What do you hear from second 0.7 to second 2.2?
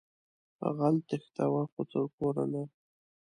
غل تېښتوه خو تر